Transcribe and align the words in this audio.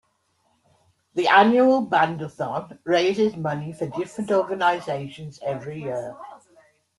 The 1.13 1.27
annual 1.27 1.81
Band-a-Thon 1.81 2.79
raises 2.85 3.35
money 3.35 3.71
for 3.71 3.85
different 3.85 4.31
organizations 4.31 5.39
every 5.43 5.79
year. 5.83 6.17